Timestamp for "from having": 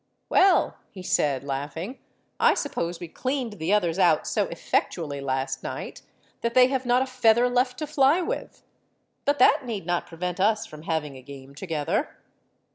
10.65-11.17